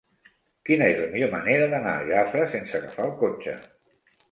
Quina 0.69 0.87
és 0.93 0.97
la 1.01 1.09
millor 1.11 1.29
manera 1.35 1.67
d'anar 1.75 1.93
a 1.99 2.09
Jafre 2.09 2.49
sense 2.57 2.77
agafar 2.83 3.09
el 3.11 3.17
cotxe? 3.23 3.57